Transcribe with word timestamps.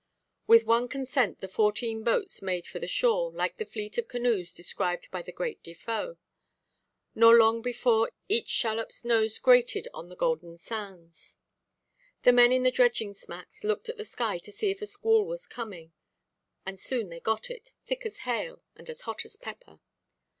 With 0.47 0.65
one 0.65 0.87
consent 0.87 1.41
the 1.41 1.47
fourteen 1.47 2.03
boats 2.03 2.41
made 2.41 2.65
for 2.65 2.79
the 2.79 2.87
shore, 2.87 3.31
like 3.31 3.57
the 3.57 3.67
fleet 3.67 3.99
of 3.99 4.07
canoes 4.07 4.51
described 4.51 5.07
by 5.11 5.21
the 5.21 5.31
great 5.31 5.61
Defoe. 5.61 6.17
Nor 7.13 7.35
long 7.37 7.61
before 7.61 8.09
each 8.27 8.47
shallopʼs 8.47 9.05
nose 9.05 9.37
"grated 9.37 9.87
on 9.93 10.09
the 10.09 10.15
golden 10.15 10.57
sands." 10.57 11.37
The 12.23 12.33
men 12.33 12.51
in 12.51 12.63
the 12.63 12.71
dredging 12.71 13.13
smacks 13.13 13.63
looked 13.63 13.89
at 13.89 13.97
the 13.97 14.03
sky 14.03 14.39
to 14.39 14.51
see 14.51 14.71
if 14.71 14.81
a 14.81 14.87
squall 14.87 15.23
was 15.23 15.45
coming. 15.45 15.93
And 16.65 16.79
soon 16.79 17.09
they 17.09 17.19
got 17.19 17.51
it, 17.51 17.71
thick 17.85 18.03
as 18.03 18.17
hail, 18.25 18.63
and 18.75 18.89
as 18.89 19.01
hot 19.01 19.23
as 19.23 19.35
pepper. 19.35 19.81